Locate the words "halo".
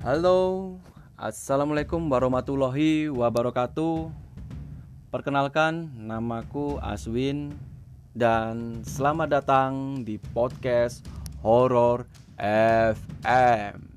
0.00-0.80